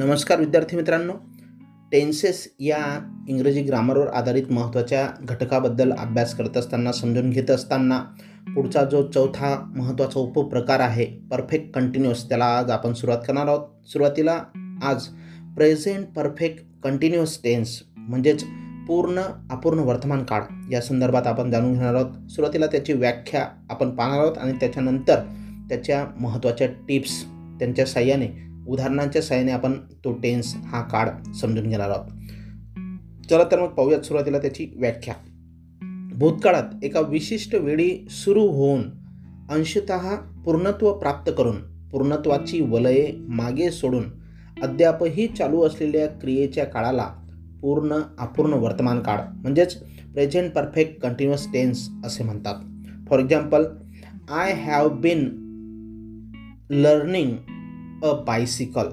[0.00, 1.12] नमस्कार विद्यार्थी मित्रांनो.
[1.92, 2.78] टेन्सेस या
[3.28, 7.98] इंग्रजी ग्रामरवर आधारित महत्त्वाच्या घटकाबद्दल अभ्यास करत असताना समजून घेत असताना
[8.54, 13.88] पुढचा जो चौथा महत्त्वाचा उपप्रकार आहे परफेक्ट कंटिन्युअस त्याला आज आपण सुरुवात करणार आहोत.
[13.88, 14.42] सुरुवातीला
[14.82, 15.06] आज
[15.56, 18.44] प्रेझेंट परफेक्ट कंटिन्युअस टेन्स म्हणजेच
[18.88, 22.30] पूर्ण अपूर्ण वर्तमान काळ या संदर्भात आपण जाणून घेणार आहोत.
[22.30, 25.20] सुरुवातीला त्याची व्याख्या आपण पाहणार आहोत आणि त्याच्यानंतर
[25.68, 27.24] त्याच्या महत्त्वाच्या टिप्स
[27.58, 29.72] त्यांच्या साह्याने उदाहरणांच्या सहाय्याने आपण
[30.04, 32.10] तो टेन्स हा काळ समजून घेणार आहोत.
[33.30, 35.14] चला तर मग पाहूयात सुरुवातीला त्याची व्याख्या.
[36.18, 38.82] भूतकाळात एका विशिष्ट वेळी सुरू होऊन
[39.50, 39.92] अंशत
[40.44, 41.56] पूर्णत्व प्राप्त करून
[41.88, 44.04] पूर्णत्वाची वलये मागे सोडून
[44.62, 47.14] अद्यापही चालू असलेल्या क्रियेच्या काळाला
[47.62, 49.76] पूर्ण अपूर्ण वर्तमान काळ म्हणजेच
[50.12, 52.54] प्रेझेंट परफेक्ट कंटिन्युअस टेन्स असे म्हणतात.
[53.08, 53.64] For example
[54.30, 55.24] I have been
[56.70, 57.36] learning
[58.04, 58.86] a bicycle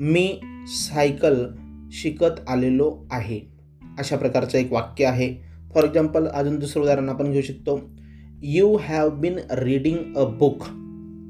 [0.00, 1.46] me cycle
[1.92, 3.40] शिकत आलेलो आहे.
[3.98, 5.34] अशा प्रकारचं एक वाक्य आहे.
[5.74, 7.90] फॉर एक्झाम्पल अजून दुसरं उदाहरण आपण घेऊ शकतो.
[8.42, 10.62] You have been reading a book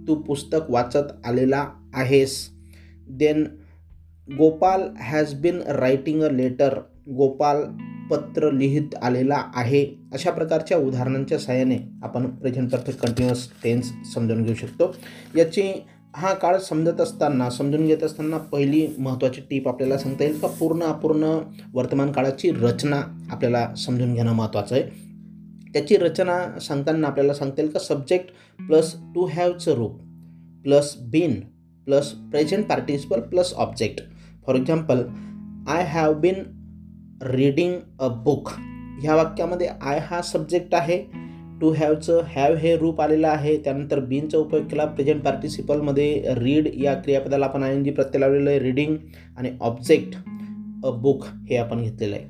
[0.09, 2.49] तू पुस्तक वाचत आलेला आहेस.
[3.11, 3.45] Then
[4.39, 7.63] Gopal has been writing a letter Gopal
[8.11, 9.85] पत्र लिहित आलेला आहे.
[10.13, 14.95] अशा प्रकारच्या उदाहरणांच्या सहाय्याने आपण प्रेझेंट परफेक्ट कंटिन्युअस टेन्स समजून घेऊ शकतो.
[15.37, 15.73] याची
[16.17, 20.47] हा काळ समजत असताना समजून घेत असताना पहिली महत्त्वाची टीप आपल्याला सांगता येईल का?
[20.49, 21.39] पूर्ण अपूर्ण
[21.75, 24.85] वर्तमान काळाची रचना आपल्याला समजून घेणं महत्त्वाचं आहे.
[25.73, 27.79] त्याची रचना सांगताना आपल्याला सांगता येईल का?
[27.79, 28.31] सब्जेक्ट
[28.67, 30.01] प्लस टू हॅवचं रूप
[30.63, 31.41] plus been
[31.85, 34.03] plus present participle plus object
[34.47, 35.03] for example
[35.69, 36.35] I have been
[37.23, 38.49] reading a book
[39.01, 41.28] ह्या वाक्यामध्ये आय हा सब्जेक्ट आहे.
[41.61, 43.57] टू हॅवचं हॅव हे रूप आलेलं आहे.
[43.57, 44.85] त्यानंतर बीनचा उपयोग केला.
[44.85, 48.59] प्रेझेंट पार्टिसिपलमध्ये रीड या क्रियापदाला आपण आय एन जी प्रत्यय लावलेलं आहे.
[48.59, 48.97] रीडिंग
[49.37, 50.17] आणि ऑब्जेक्ट
[50.85, 52.25] अ बुक हे आपण घेतलेलं आहे.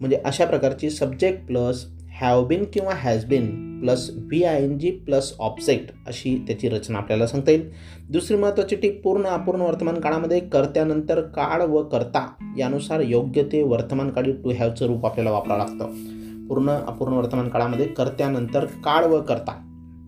[0.00, 1.86] म्हणजे अशा प्रकारची सब्जेक्ट प्लस
[2.20, 6.98] हॅव बीन किंवा has been plus V I N G plus object अशी त्याची रचना
[6.98, 7.70] आपल्याला सांगता येईल.
[8.10, 14.10] दुसरी महत्त्वाची टीप पूर्ण अपूर्ण वर्तमान काळामध्ये कर्त्यानंतर काळ व कर्ता यानुसार योग्य ते वर्तमान
[14.10, 16.23] काळी टू हॅवचं रूप आपल्याला वापरावं लागतं.
[16.48, 19.60] पूर्ण अपूर्ण वर्तमान काळामध्ये कर्त्यानंतर काळ व करता.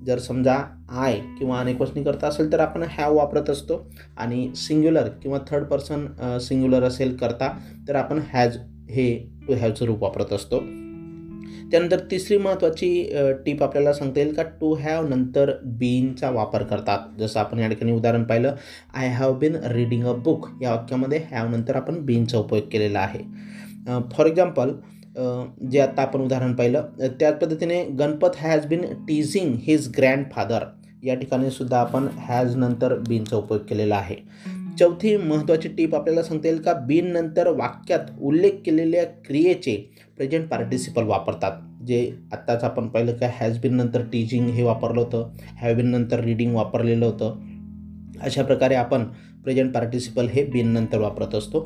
[0.07, 0.55] जर समजा
[1.03, 3.87] आय किंवा अनेक वचनी करता असेल तर आपण हॅव वापरत असतो.
[4.17, 6.07] आणि सिंग्युलर किंवा थर्ड पर्सन
[6.39, 7.49] सिंग्युलर असेल करता
[7.89, 8.57] तर आपण हॅज
[8.91, 9.15] हे
[9.49, 10.61] टू हॅवचं रूप वापरत असतो.
[11.71, 12.89] त्यानंतर तिसरी महत्त्वाची
[13.47, 14.43] टीप आपल्याला सांगता येईल का?
[14.61, 16.99] टू हॅव नंतर बीनचा वापर करतात.
[17.19, 18.55] जसं आपण या ठिकाणी उदाहरण पाहिलं
[18.95, 23.23] I have been reading a book या वाक्यामध्ये हॅव नंतर आपण बीनचा उपयोग केलेला आहे.
[24.13, 24.71] फॉर एक्झाम्पल
[25.17, 30.65] जे आता आपण उदाहरण पाहिलं त्याच पद्धतीने Ganpat has been teasing his grandfather
[31.05, 34.17] या ठिकाणी सुद्धा आपण हॅज नंतर बीनचा उपयोग केलेला आहे.
[34.79, 36.73] चौथी महत्त्वाची टीप आपल्याला सांगता येईल का?
[36.87, 39.77] बीन नंतर वाक्यात उल्लेख केलेल्या क्रियेचे
[40.17, 41.53] प्रेझेंट पार्टिसिपल वापरतात.
[41.87, 46.21] जे आत्ताच आपण पाहिलं का हॅज बीन नंतर टीचिंग हे वापरलं होतं हॅव बीन नंतर
[46.21, 47.39] रीडिंग वापरलेलं होतं.
[48.23, 49.05] अशा प्रकारे आपण
[49.45, 51.61] प्रेझेंट पार्टिसिपल हे बीन नंतर वापरत असतो.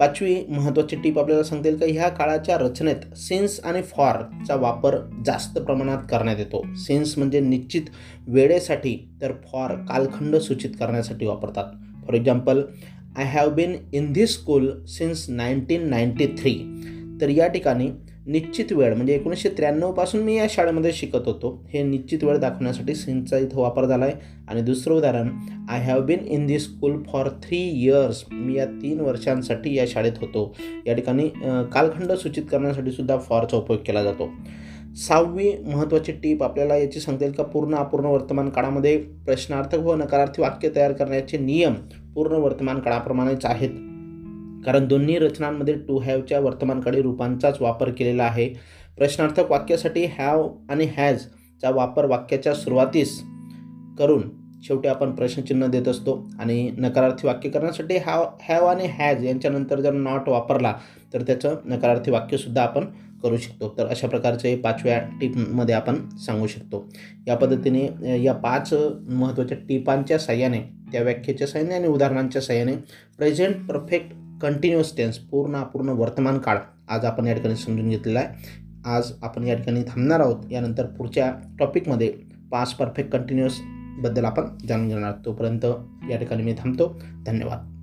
[0.00, 1.86] पाचवी महत्त्वाची टीप आपल्याला सांगता येईल का?
[1.86, 6.64] ह्या काळाच्या रचनेत सिन्स आणि फॉरचा वापर जास्त प्रमाणात करण्यात येतो.
[6.74, 7.82] सिन्स म्हणजे निश्चित
[8.26, 11.64] वेळेसाठी तर फॉर कालखंड सूचित करण्यासाठी वापरतात.
[12.06, 12.62] For example
[13.16, 16.80] I have been in this school since nineteen ninety three
[17.20, 17.90] तर या ठिकाणी
[18.26, 21.50] निश्चित वेळ म्हणजे एकोणीसशे त्र्याण्णवपासून मी या शाळेमध्ये शिकत होतो.
[21.72, 24.14] हे निश्चित वेळ दाखवण्यासाठी सिन्सचा इथं वापर झाला आहे
[24.48, 25.28] आणि दुसरं उदाहरण
[25.70, 30.18] I have been in the school for three years मी या तीन वर्षांसाठी या शाळेत
[30.20, 30.54] होतो.
[30.86, 31.28] या ठिकाणी
[31.72, 34.30] कालखंड सूचित करण्यासाठी सुद्धा फॉरचा उपयोग केला जातो.
[34.96, 37.42] सहावी महत्त्वाची टीप आपल्याला याची सांगता येईल का?
[37.42, 38.96] पूर्ण अपूर्ण वर्तमान काळामध्ये
[39.26, 41.74] प्रश्नार्थक व नकारार्थी वाक्य तयार करण्याचे नियम
[42.14, 43.70] पूर्ण वर्तमान काळाप्रमाणेच आहेत.
[44.66, 48.48] कारण दोन्ही रचनांमध्ये टू हॅवच्या वर्तमानकाळी रूपांचाच वापर केलेला आहे.
[48.96, 53.20] प्रश्नार्थक वाक्यासाठी हॅव आणि हॅजचा वापर वाक्याच्या सुरुवातीस
[53.98, 54.22] करून
[54.62, 59.92] शेवटी आपण प्रश्नचिन्ह देत असतो आणि नकारार्थी वाक्य करण्यासाठी हॅव हॅव आणि हॅज यांच्यानंतर जर
[59.92, 60.72] नॉट वापरला
[61.14, 62.84] तर त्याचं नकारार्थी वाक्यसुद्धा आपण
[63.22, 63.74] करू शकतो.
[63.78, 66.84] तर अशा प्रकारचे पाचव्या टीपमध्ये आपण सांगू शकतो.
[67.26, 68.72] या पद्धतीने या पाच
[69.08, 70.60] महत्त्वाच्या टिपांच्या साह्याने
[70.92, 72.76] त्या व्याख्येच्या साह्याने आणि उदाहरणांच्या साह्याने
[73.16, 74.12] प्रेझेंट परफेक्ट
[74.44, 76.58] कंटिन्युअस टेन्स पूर्ण अपूर्ण वर्तमान काळ
[76.88, 78.28] आज आपण या ठिकाणी समजून घेतलेला आहे.
[78.84, 80.52] आज आपण या ठिकाणी थांबणार आहोत.
[80.52, 82.14] यानंतर पुढच्या टॉपिकमध्ये
[82.52, 85.66] पास परफेक्ट कंटिन्युअसबद्दल आपण जाणून घेणार तोपर्यंत
[86.10, 87.00] या ठिकाणी मी थांबतो.
[87.26, 87.73] धन्यवाद.